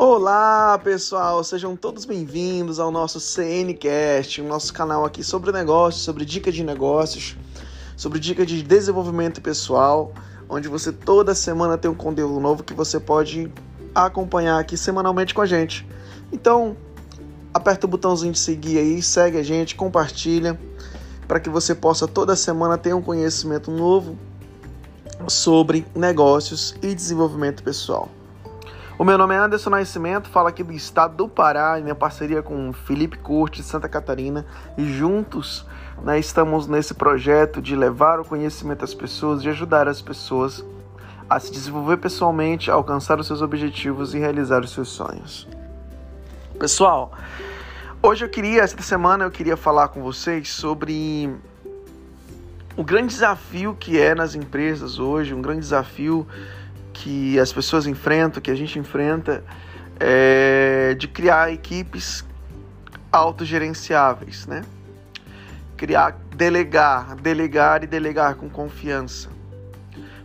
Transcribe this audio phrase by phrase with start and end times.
[0.00, 6.24] Olá, pessoal, sejam todos bem-vindos ao nosso CNcast, o nosso canal aqui sobre negócios, sobre
[6.24, 7.36] dicas de negócios,
[7.96, 10.12] sobre dicas de desenvolvimento pessoal,
[10.48, 13.52] onde você toda semana tem um conteúdo novo que você pode
[13.92, 15.84] acompanhar aqui semanalmente com a gente.
[16.30, 16.76] Então,
[17.52, 20.56] aperta o botãozinho de seguir aí, segue a gente, compartilha,
[21.26, 24.16] para que você possa toda semana ter um conhecimento novo
[25.26, 28.08] sobre negócios e desenvolvimento pessoal.
[28.98, 32.42] O meu nome é Anderson Nascimento, falo aqui do estado do Pará, em minha parceria
[32.42, 34.44] com Felipe Curti, Santa Catarina,
[34.76, 35.64] e juntos
[36.02, 40.64] né, estamos nesse projeto de levar o conhecimento às pessoas, de ajudar as pessoas
[41.30, 45.46] a se desenvolver pessoalmente, alcançar os seus objetivos e realizar os seus sonhos.
[46.58, 47.12] Pessoal,
[48.02, 51.32] hoje eu queria, esta semana eu queria falar com vocês sobre
[52.76, 56.26] o grande desafio que é nas empresas hoje, um grande desafio
[56.98, 59.44] que as pessoas enfrentam, que a gente enfrenta,
[60.00, 62.24] é de criar equipes
[63.12, 64.64] autogerenciáveis, né?
[65.76, 69.28] Criar, delegar, delegar e delegar com confiança.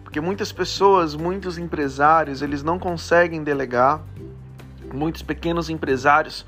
[0.03, 4.01] Porque muitas pessoas, muitos empresários, eles não conseguem delegar.
[4.91, 6.43] Muitos pequenos empresários,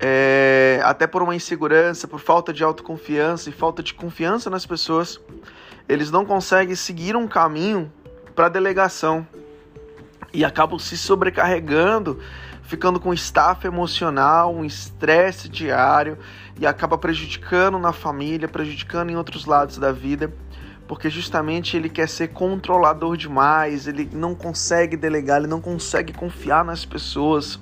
[0.00, 5.20] é, até por uma insegurança, por falta de autoconfiança e falta de confiança nas pessoas,
[5.86, 7.92] eles não conseguem seguir um caminho
[8.36, 9.26] para delegação.
[10.32, 12.20] E acabam se sobrecarregando,
[12.62, 16.18] ficando com staff emocional, um estresse diário
[16.60, 20.32] e acaba prejudicando na família, prejudicando em outros lados da vida,
[20.86, 26.64] porque justamente ele quer ser controlador demais, ele não consegue delegar, ele não consegue confiar
[26.64, 27.58] nas pessoas,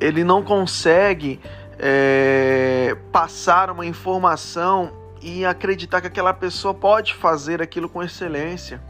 [0.00, 1.40] ele não consegue
[1.78, 8.82] é, passar uma informação e acreditar que aquela pessoa pode fazer aquilo com excelência.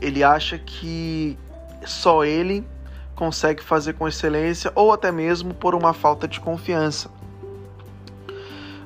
[0.00, 1.38] Ele acha que
[1.84, 2.66] só ele
[3.14, 7.10] consegue fazer com excelência ou até mesmo por uma falta de confiança.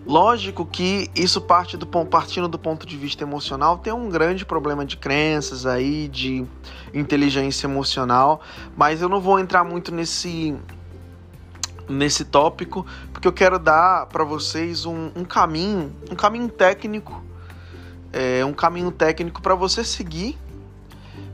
[0.08, 4.82] Lógico que isso parte do partindo do ponto de vista emocional tem um grande problema
[4.82, 6.47] de crenças aí de
[6.94, 8.41] inteligência emocional,
[8.74, 10.56] mas eu não vou entrar muito nesse
[11.88, 17.22] nesse tópico, porque eu quero dar para vocês um, um, caminho, um caminho técnico,
[18.12, 20.38] é, um caminho técnico para você seguir,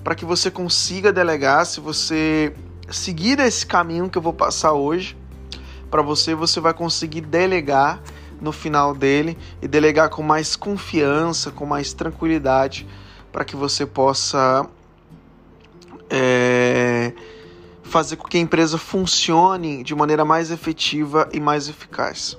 [0.03, 1.67] para que você consiga delegar.
[1.67, 2.55] Se você
[2.91, 5.17] seguir esse caminho que eu vou passar hoje,
[5.91, 8.01] para você, você vai conseguir delegar
[8.41, 12.87] no final dele e delegar com mais confiança, com mais tranquilidade,
[13.33, 14.69] para que você possa
[16.11, 16.44] é,
[17.95, 22.37] fazer com que a empresa funcione de maneira mais efetiva e mais eficaz.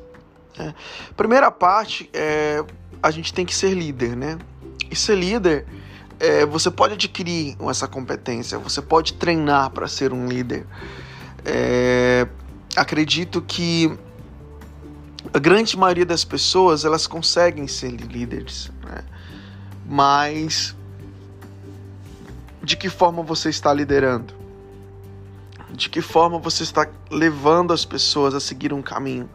[0.59, 0.73] É.
[1.15, 2.61] Primeira parte é
[3.01, 4.37] a gente tem que ser líder, né?
[4.91, 5.65] E ser líder,
[6.19, 10.67] é, você pode adquirir essa competência, você pode treinar para ser um líder.
[11.45, 12.27] É,
[12.75, 13.97] acredito que
[15.33, 19.05] a grande maioria das pessoas elas conseguem ser líderes, né?
[19.85, 20.75] mas
[22.61, 24.44] de que forma você está liderando?
[25.75, 29.29] De que forma você está levando as pessoas a seguir um caminho.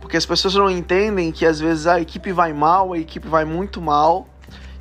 [0.00, 3.44] Porque as pessoas não entendem que às vezes a equipe vai mal, a equipe vai
[3.44, 4.28] muito mal,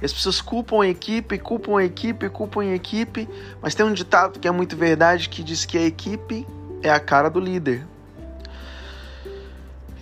[0.02, 3.30] e as pessoas culpam a equipe, culpam a equipe, culpam a equipe,
[3.62, 6.48] mas tem um ditado que é muito verdade que diz que a equipe
[6.82, 7.86] é a cara do líder.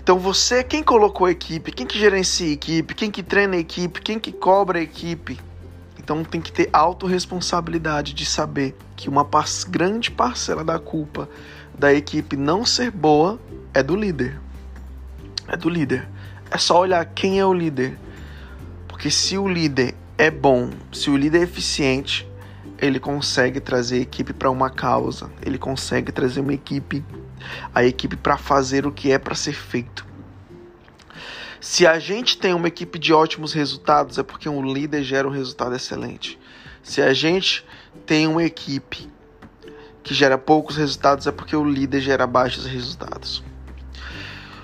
[0.02, 3.60] Então você, quem colocou a equipe, quem que gerencia a equipe, quem que treina a
[3.60, 5.40] equipe, quem que cobra a equipe,
[6.10, 9.30] então tem que ter autorresponsabilidade de saber que uma
[9.70, 11.30] grande parcela da culpa
[11.78, 13.40] da equipe não ser boa
[13.76, 14.42] é do líder.
[15.48, 16.10] É do líder.
[16.50, 17.96] É só olhar quem é o líder.
[18.88, 22.28] Porque se o líder é bom, se o líder é eficiente,
[22.80, 27.06] ele consegue trazer a equipe para uma causa, ele consegue trazer uma equipe,
[27.74, 30.09] a equipe para fazer o que é para ser feito.
[31.62, 35.32] Se a gente tem uma equipe de ótimos resultados, é porque um líder gera um
[35.32, 36.40] resultado excelente.
[36.82, 37.66] Se a gente
[38.06, 39.12] tem uma equipe
[40.02, 43.44] que gera poucos resultados, é porque o líder gera baixos resultados.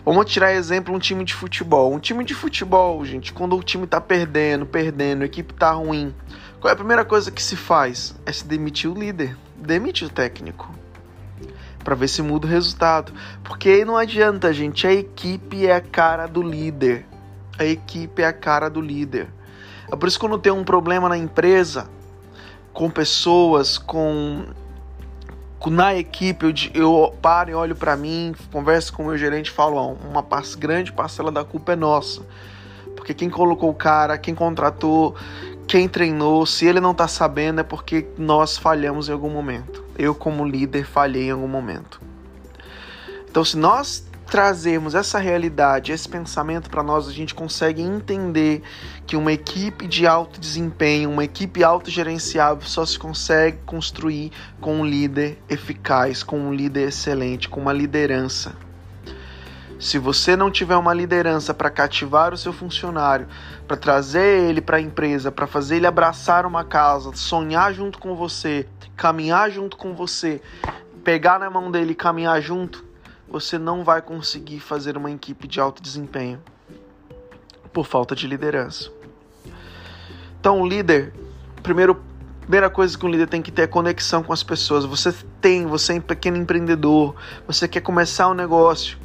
[0.05, 1.93] Vamos tirar exemplo um time de futebol.
[1.93, 6.15] Um time de futebol, gente, quando o time tá perdendo, perdendo, a equipe tá ruim,
[6.61, 8.15] qual é a primeira coisa que se faz?
[8.25, 10.84] É se demitir o líder, demite o técnico
[11.83, 13.13] para ver se muda o resultado.
[13.43, 17.05] Porque não adianta, gente, a equipe é a cara do líder.
[17.57, 19.27] A equipe é a cara do líder.
[19.91, 21.87] É por isso que quando tem um problema na empresa,
[22.73, 24.45] com pessoas, com,
[25.67, 29.77] na equipe, eu, paro e olho para mim, converso com o meu gerente e falo,
[29.77, 30.25] ó, uma
[30.57, 32.25] grande parcela da culpa é nossa.
[32.95, 35.15] Porque quem colocou o cara, quem contratou,
[35.67, 39.84] quem treinou, se ele não está sabendo, é porque nós falhamos em algum momento.
[39.97, 42.01] Eu, como líder, falhei em algum momento.
[43.29, 48.63] Então, se nós trazermos essa realidade, esse pensamento para nós, a gente consegue entender
[49.05, 54.85] que uma equipe de alto desempenho, uma equipe autogerenciável só se consegue construir com um
[54.85, 58.55] líder eficaz, com um líder excelente, com uma liderança.
[59.77, 63.27] Se você não tiver uma liderança para cativar o seu funcionário,
[63.67, 68.15] para trazer ele para a empresa, para fazer ele abraçar uma casa, sonhar junto com
[68.15, 68.65] você,
[68.95, 70.41] caminhar junto com você,
[71.03, 72.83] pegar na mão dele e caminhar junto,
[73.27, 76.41] você não vai conseguir fazer uma equipe de alto desempenho
[77.73, 78.89] por falta de liderança.
[80.39, 81.13] Então, o líder,
[81.61, 82.01] primeiro,
[82.41, 84.85] primeira coisa que um líder tem que ter é conexão com as pessoas.
[84.85, 87.15] Você tem, você é um pequeno empreendedor,
[87.47, 88.97] você quer começar um negócio,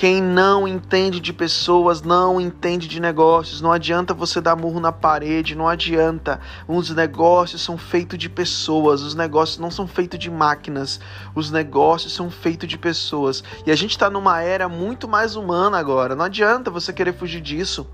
[0.00, 3.60] quem não entende de pessoas não entende de negócios.
[3.60, 6.40] Não adianta você dar murro na parede, não adianta.
[6.66, 10.98] Os negócios são feitos de pessoas, os negócios não são feitos de máquinas.
[11.34, 13.44] Os negócios são feitos de pessoas.
[13.66, 16.16] E a gente está numa era muito mais humana agora.
[16.16, 17.86] Não adianta você querer fugir disso.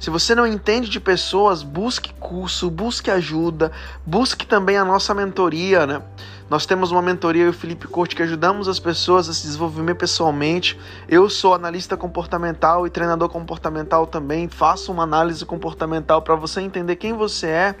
[0.00, 3.70] Se você não entende de pessoas, busque curso, busque ajuda,
[4.04, 6.02] busque também a nossa mentoria, né?
[6.48, 9.42] Nós temos uma mentoria, eu e o Felipe Corte, que ajudamos as pessoas a se
[9.42, 10.80] desenvolver pessoalmente.
[11.06, 14.48] Eu sou analista comportamental e treinador comportamental também.
[14.48, 17.74] Faço uma análise comportamental para você entender quem você é,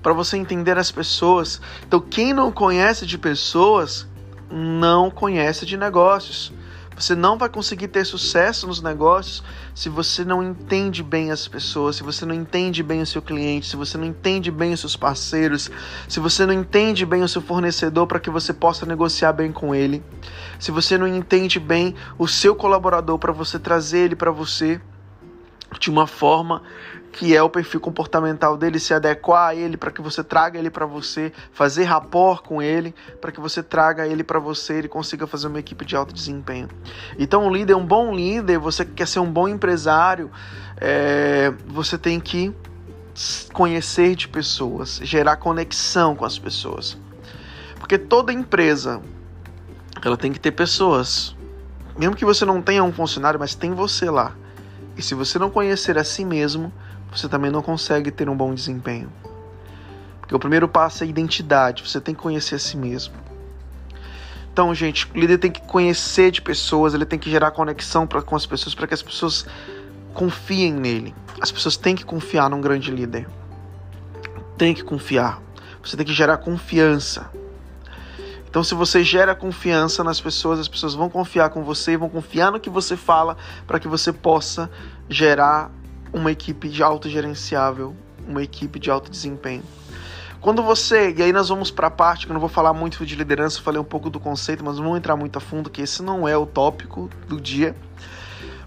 [0.00, 1.60] para você entender as pessoas.
[1.84, 4.06] Então, quem não conhece de pessoas,
[4.48, 6.52] não conhece de negócios.
[6.96, 9.42] Você não vai conseguir ter sucesso nos negócios
[9.74, 13.66] se você não entende bem as pessoas, se você não entende bem o seu cliente,
[13.66, 15.70] se você não entende bem os seus parceiros,
[16.08, 19.74] se você não entende bem o seu fornecedor para que você possa negociar bem com
[19.74, 20.02] ele,
[20.58, 24.80] se você não entende bem o seu colaborador para você trazer ele para você
[25.80, 26.62] de uma forma
[27.14, 30.68] que é o perfil comportamental dele, se adequar a ele para que você traga ele
[30.68, 35.24] para você, fazer rapport com ele, para que você traga ele para você e consiga
[35.24, 36.68] fazer uma equipe de alto desempenho.
[37.16, 40.28] Então, um líder, um bom líder, você quer ser um bom empresário,
[40.76, 42.52] é, você tem que
[43.52, 46.98] conhecer de pessoas, gerar conexão com as pessoas.
[47.78, 49.00] Porque toda empresa,
[50.04, 51.36] ela tem que ter pessoas.
[51.96, 54.34] Mesmo que você não tenha um funcionário, mas tem você lá.
[54.96, 56.72] E se você não conhecer a si mesmo,
[57.14, 59.10] você também não consegue ter um bom desempenho.
[60.20, 63.14] Porque o primeiro passo é identidade, você tem que conhecer a si mesmo.
[64.52, 68.22] Então, gente, o líder tem que conhecer de pessoas, ele tem que gerar conexão pra,
[68.22, 69.46] com as pessoas para que as pessoas
[70.12, 71.14] confiem nele.
[71.40, 73.28] As pessoas têm que confiar num grande líder.
[74.56, 75.42] Tem que confiar.
[75.82, 77.30] Você tem que gerar confiança.
[78.48, 82.52] Então, se você gera confiança nas pessoas, as pessoas vão confiar com você, vão confiar
[82.52, 84.70] no que você fala, para que você possa
[85.08, 85.72] gerar
[86.14, 87.94] uma equipe de autogerenciável,
[88.26, 89.64] uma equipe de alto desempenho.
[90.40, 93.04] Quando você, e aí nós vamos para a parte que eu não vou falar muito
[93.04, 95.82] de liderança, falei um pouco do conceito, mas não vou entrar muito a fundo, que
[95.82, 97.74] esse não é o tópico do dia.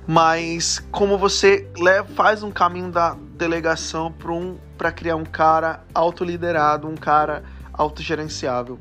[0.06, 4.58] Mas como você leva, faz um caminho da delegação para um,
[4.96, 8.80] criar um cara autoliderado, um cara autogerenciável.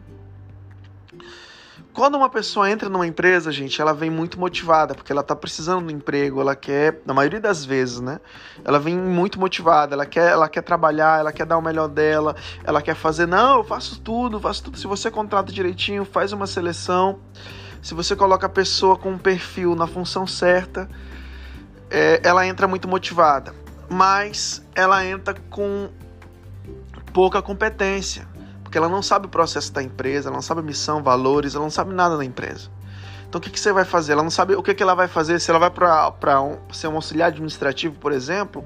[1.96, 5.86] Quando uma pessoa entra numa empresa, gente, ela vem muito motivada, porque ela tá precisando
[5.86, 8.20] do emprego, ela quer, na maioria das vezes, né?
[8.62, 12.36] Ela vem muito motivada, ela quer, ela quer trabalhar, ela quer dar o melhor dela,
[12.64, 14.76] ela quer fazer, não, eu faço tudo, faço tudo.
[14.76, 17.18] Se você contrata direitinho, faz uma seleção,
[17.80, 20.90] se você coloca a pessoa com um perfil na função certa,
[21.88, 23.54] é, ela entra muito motivada.
[23.88, 25.88] Mas ela entra com
[27.14, 28.35] pouca competência
[28.76, 31.64] porque ela não sabe o processo da empresa, ela não sabe a missão, valores, ela
[31.64, 32.68] não sabe nada da empresa.
[33.26, 34.12] Então o que, que você vai fazer?
[34.12, 36.88] Ela não sabe o que, que ela vai fazer, se ela vai para um, ser
[36.88, 38.62] um auxiliar administrativo, por exemplo,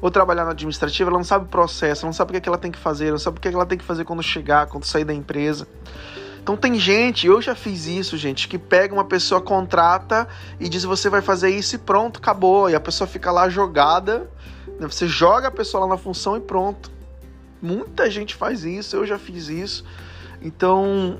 [0.00, 2.48] ou trabalhar no administrativo, ela não sabe o processo, ela não sabe o que, que
[2.48, 4.22] ela tem que fazer, ela não sabe o que, que ela tem que fazer quando
[4.22, 5.66] chegar, quando sair da empresa.
[6.40, 10.28] Então tem gente, eu já fiz isso, gente, que pega uma pessoa, contrata
[10.60, 12.70] e diz você vai fazer isso e pronto, acabou.
[12.70, 14.30] E a pessoa fica lá jogada,
[14.78, 14.86] né?
[14.86, 16.93] você joga a pessoa lá na função e pronto.
[17.64, 19.86] Muita gente faz isso, eu já fiz isso.
[20.42, 21.18] Então,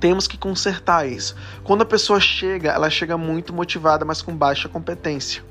[0.00, 1.36] temos que consertar isso.
[1.62, 5.44] Quando a pessoa chega, ela chega muito motivada, mas com baixa competência.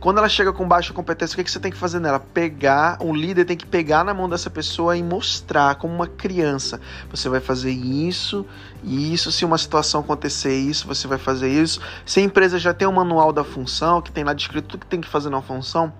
[0.00, 2.18] Quando ela chega com baixa competência, o que, que você tem que fazer nela?
[2.18, 6.80] Pegar, um líder tem que pegar na mão dessa pessoa e mostrar como uma criança.
[7.12, 8.44] Você vai fazer isso,
[8.82, 11.80] isso, se uma situação acontecer isso, você vai fazer isso.
[12.04, 14.88] Se a empresa já tem um manual da função, que tem lá descrito tudo que
[14.88, 15.92] tem que fazer na função,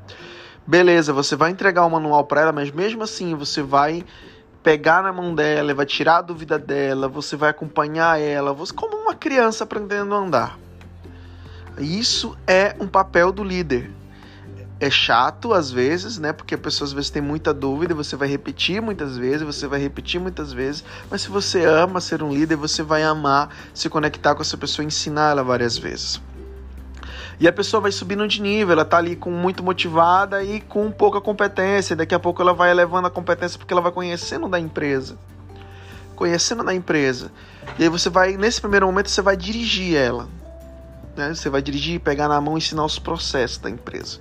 [0.66, 4.02] Beleza, você vai entregar o manual para ela, mas mesmo assim você vai
[4.62, 8.96] pegar na mão dela, vai tirar a dúvida dela, você vai acompanhar ela, você como
[8.96, 10.58] uma criança aprendendo a andar.
[11.78, 13.90] Isso é um papel do líder.
[14.80, 16.32] é chato às vezes, né?
[16.32, 19.80] Porque a pessoa às vezes tem muita dúvida, você vai repetir muitas vezes, você vai
[19.80, 24.34] repetir muitas vezes, mas se você ama ser um líder, você vai amar se conectar
[24.34, 26.20] com essa pessoa e ensinar ela várias vezes.
[27.38, 30.90] E a pessoa vai subindo de nível, ela tá ali com muito motivada e com
[30.90, 31.96] pouca competência.
[31.96, 35.18] Daqui a pouco ela vai elevando a competência porque ela vai conhecendo da empresa.
[36.14, 37.32] Conhecendo da empresa.
[37.78, 40.28] E aí você vai, nesse primeiro momento, você vai dirigir ela.
[41.16, 41.34] Né?
[41.34, 44.20] Você vai dirigir, pegar na mão e ensinar os processos da empresa.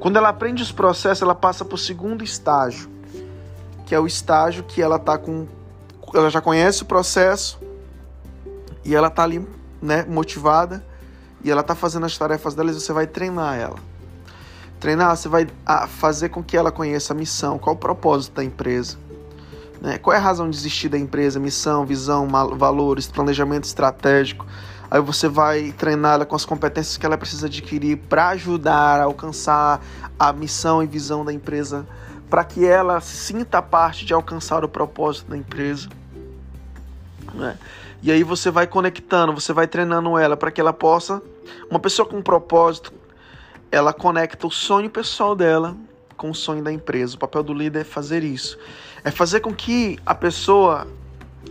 [0.00, 2.88] Quando ela aprende os processos, ela passa para o segundo estágio,
[3.84, 5.46] que é o estágio que ela tá com.
[6.14, 7.58] Ela já conhece o processo
[8.84, 9.46] e ela tá ali
[9.82, 10.82] né, motivada
[11.44, 13.76] e ela tá fazendo as tarefas dela e você vai treinar ela.
[14.80, 15.46] Treinar, você vai
[15.88, 18.96] fazer com que ela conheça a missão, qual o propósito da empresa.
[19.80, 19.98] Né?
[19.98, 21.38] Qual é a razão de existir da empresa?
[21.38, 24.46] Missão, visão, valores, planejamento estratégico.
[24.90, 29.04] Aí você vai treinar ela com as competências que ela precisa adquirir para ajudar a
[29.04, 29.80] alcançar
[30.18, 31.86] a missão e visão da empresa,
[32.30, 35.88] para que ela sinta parte de alcançar o propósito da empresa.
[37.34, 37.58] Né?
[38.02, 41.22] E aí você vai conectando, você vai treinando ela para que ela possa
[41.70, 42.92] uma pessoa com um propósito,
[43.70, 45.76] ela conecta o sonho pessoal dela
[46.16, 47.16] com o sonho da empresa.
[47.16, 48.58] O papel do líder é fazer isso.
[49.02, 50.86] É fazer com que a pessoa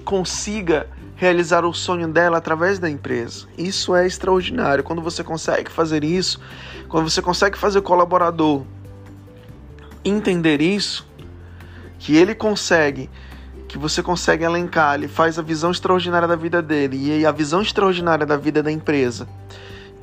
[0.05, 3.47] consiga realizar o sonho dela através da empresa.
[3.57, 4.83] Isso é extraordinário.
[4.83, 6.39] Quando você consegue fazer isso,
[6.89, 8.63] quando você consegue fazer o colaborador
[10.03, 11.07] entender isso,
[11.99, 13.09] que ele consegue,
[13.67, 17.61] que você consegue elencar, ele faz a visão extraordinária da vida dele e a visão
[17.61, 19.27] extraordinária da vida da empresa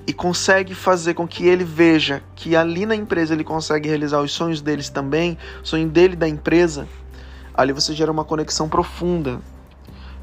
[0.06, 4.32] e consegue fazer com que ele veja que ali na empresa ele consegue realizar os
[4.32, 6.88] sonhos deles também, sonho dele da empresa,
[7.54, 9.40] ali você gera uma conexão profunda.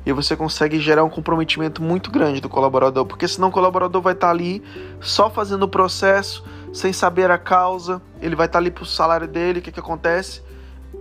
[0.06, 4.14] E você consegue gerar um comprometimento muito grande do colaborador, porque senão o colaborador vai
[4.14, 4.64] estar ali
[5.02, 9.28] só fazendo o processo, sem saber a causa, ele vai estar ali para o salário
[9.28, 10.42] dele, o que, que acontece?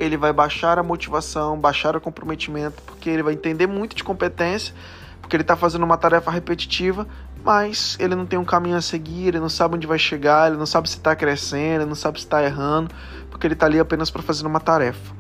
[0.01, 4.75] Ele vai baixar a motivação, baixar o comprometimento, porque ele vai entender muito de competência,
[5.21, 7.07] porque ele está fazendo uma tarefa repetitiva,
[7.47, 10.59] mas ele não tem um caminho a seguir, ele não sabe onde vai chegar, ele
[10.59, 12.93] não sabe se está crescendo, ele não sabe se está errando,
[13.31, 15.15] porque ele está ali apenas para fazer uma tarefa.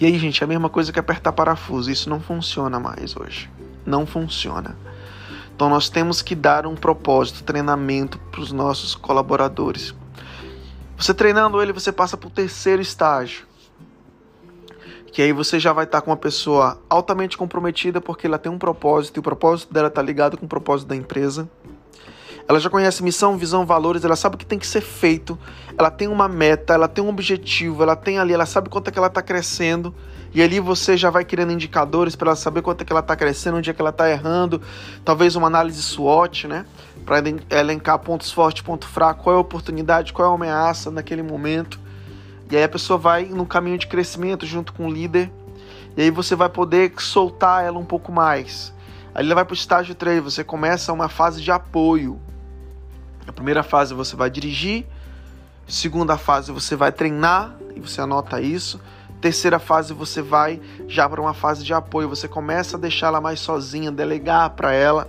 [0.00, 3.50] E aí, gente, é a mesma coisa que apertar parafuso, isso não funciona mais hoje.
[3.84, 4.74] Não funciona.
[5.54, 9.94] Então nós temos que dar um propósito, treinamento para os nossos colaboradores.
[10.96, 13.46] Você treinando ele, você passa para o terceiro estágio,
[15.12, 18.58] que aí você já vai estar com uma pessoa altamente comprometida porque ela tem um
[18.58, 21.48] propósito e o propósito dela está ligado com o propósito da empresa.
[22.48, 25.38] Ela já conhece missão, visão, valores, ela sabe o que tem que ser feito,
[25.78, 28.90] ela tem uma meta, ela tem um objetivo, ela tem ali, ela sabe quanto é
[28.90, 29.94] que ela está crescendo.
[30.34, 33.14] E ali você já vai criando indicadores para ela saber quanto é que ela está
[33.14, 34.62] crescendo, onde é que ela está errando.
[35.04, 36.64] Talvez uma análise SWOT, né?
[37.04, 41.22] Para elencar pontos fortes, ponto fraco, qual é a oportunidade, qual é a ameaça naquele
[41.22, 41.78] momento.
[42.52, 45.32] E aí a pessoa vai no caminho de crescimento junto com o líder.
[45.96, 48.74] E aí você vai poder soltar ela um pouco mais.
[49.14, 52.20] Aí ela vai para o estágio 3, você começa uma fase de apoio.
[53.26, 54.84] A primeira fase você vai dirigir,
[55.66, 58.78] segunda fase você vai treinar, e você anota isso.
[59.18, 63.20] Terceira fase você vai já para uma fase de apoio, você começa a deixar ela
[63.22, 65.08] mais sozinha, delegar para ela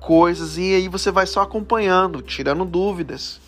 [0.00, 3.40] coisas e aí você vai só acompanhando, tirando dúvidas.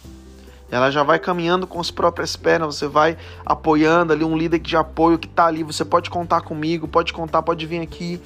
[0.71, 4.77] Ela já vai caminhando com as próprias pernas, você vai apoiando ali um líder de
[4.77, 8.21] apoio que está ali, você pode contar comigo, pode contar, pode vir aqui.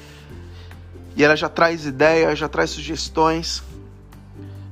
[1.14, 3.62] E ela já traz ideias, já traz sugestões.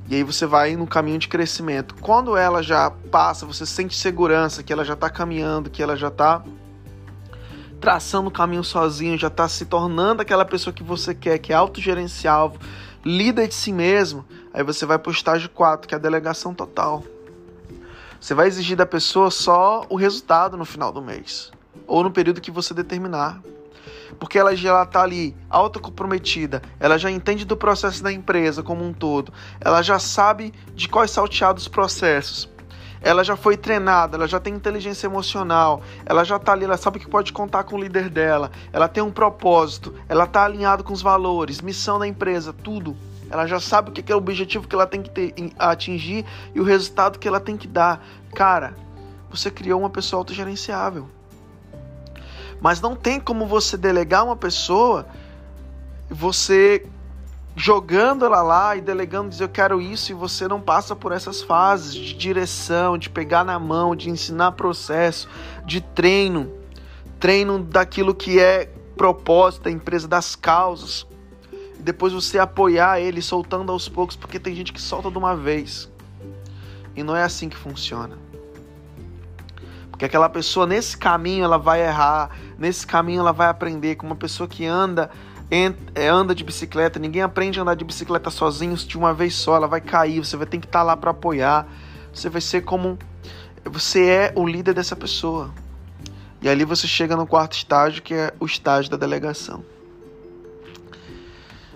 [0.07, 1.93] E aí você vai no caminho de crescimento.
[2.01, 6.07] Quando ela já passa, você sente segurança que ela já está caminhando, que ela já
[6.07, 6.43] está
[7.79, 11.55] traçando o caminho sozinho, já está se tornando aquela pessoa que você quer, que é
[11.55, 12.59] autogerenciável,
[13.05, 14.25] líder de si mesmo.
[14.51, 17.03] Aí você vai para o estágio 4, que é a delegação total.
[18.19, 21.51] Você vai exigir da pessoa só o resultado no final do mês
[21.87, 23.41] ou no período que você determinar.
[24.19, 28.91] Porque ela já está ali autocomprometida, ela já entende do processo da empresa como um
[28.91, 32.49] todo, ela já sabe de quais salteados processos.
[33.01, 36.99] Ela já foi treinada, ela já tem inteligência emocional, ela já está ali, ela sabe
[36.99, 40.91] que pode contar com o líder dela, ela tem um propósito, ela está alinhada com
[40.91, 42.97] os valores, missão da empresa, tudo.
[43.29, 46.59] Ela já sabe o que é o objetivo que ela tem que ter, atingir e
[46.59, 48.03] o resultado que ela tem que dar.
[48.33, 48.73] Cara,
[49.29, 51.07] você criou uma pessoa autogerenciável.
[52.59, 55.05] Mas não tem como você delegar uma pessoa,
[56.09, 56.85] você
[57.55, 61.41] jogando ela lá e delegando, dizer eu quero isso, e você não passa por essas
[61.41, 65.29] fases de direção, de pegar na mão, de ensinar processo,
[65.65, 66.51] de treino,
[67.19, 71.05] treino daquilo que é propósito da empresa, das causas
[71.79, 75.35] e depois você apoiar ele soltando aos poucos, porque tem gente que solta de uma
[75.35, 75.89] vez.
[76.93, 78.17] E não é assim que funciona.
[79.89, 83.95] Porque aquela pessoa, nesse caminho, ela vai errar, nesse caminho, ela vai aprender.
[83.95, 85.09] Como uma pessoa que anda
[85.95, 89.55] é, anda de bicicleta, ninguém aprende a andar de bicicleta sozinho de uma vez só,
[89.55, 91.65] ela vai cair, você vai ter que estar tá lá para apoiar.
[92.13, 92.99] Você vai ser como
[93.63, 95.49] você é o líder dessa pessoa.
[96.41, 99.63] E ali você chega no quarto estágio, que é o estágio da delegação.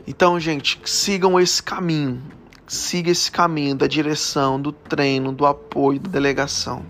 [0.05, 2.21] Então, gente, sigam esse caminho.
[2.67, 6.85] Siga esse caminho da direção, do treino, do apoio, da delegação.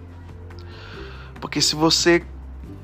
[1.39, 2.25] Porque se você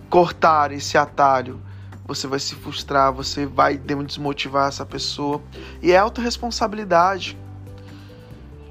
[0.09, 1.59] cortar esse atalho,
[2.05, 5.41] você vai se frustrar, você vai desmotivar essa pessoa.
[5.81, 7.37] E é autorresponsabilidade.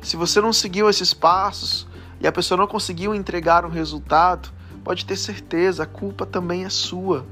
[0.01, 1.89] Se você não seguiu esses passos
[2.21, 4.51] e a pessoa não conseguiu entregar um resultado,
[4.85, 7.27] pode ter certeza, a culpa também é sua.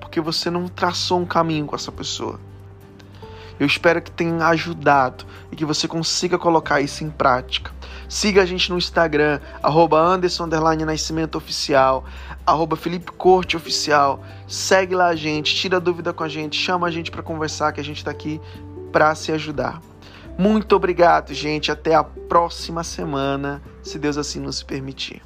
[0.00, 2.40] Porque você não traçou um caminho com essa pessoa.
[3.60, 7.70] Eu espero que tenha ajudado e que você consiga colocar isso em prática.
[8.08, 10.48] Siga a gente no Instagram, arroba Anderson
[10.86, 12.02] Nascimento Oficial,
[12.46, 14.24] arroba Felipe Corte Oficial.
[14.48, 17.80] Segue lá a gente, tira dúvida com a gente, chama a gente para conversar que
[17.80, 18.40] a gente está aqui
[18.90, 19.80] para se ajudar.
[20.38, 21.70] Muito obrigado, gente.
[21.70, 25.20] Até a próxima semana, se Deus assim nos permitir.